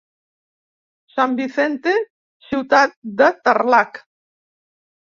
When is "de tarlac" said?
3.23-4.07